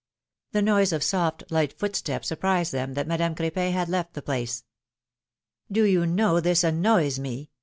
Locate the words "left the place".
3.87-4.63